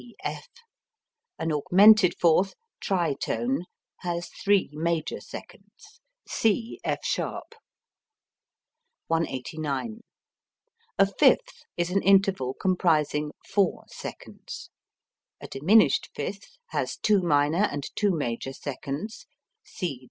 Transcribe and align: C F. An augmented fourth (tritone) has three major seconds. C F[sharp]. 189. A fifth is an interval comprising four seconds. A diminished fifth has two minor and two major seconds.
C 0.01 0.15
F. 0.23 0.47
An 1.37 1.51
augmented 1.51 2.15
fourth 2.19 2.55
(tritone) 2.83 3.65
has 3.97 4.29
three 4.29 4.71
major 4.73 5.19
seconds. 5.19 6.01
C 6.27 6.79
F[sharp]. 6.83 7.53
189. 9.09 9.99
A 10.97 11.05
fifth 11.05 11.65
is 11.77 11.91
an 11.91 12.01
interval 12.01 12.55
comprising 12.55 13.29
four 13.47 13.83
seconds. 13.89 14.71
A 15.39 15.47
diminished 15.47 16.09
fifth 16.15 16.57
has 16.69 16.97
two 16.97 17.21
minor 17.21 17.65
and 17.71 17.83
two 17.95 18.09
major 18.09 18.53
seconds. 18.53 19.27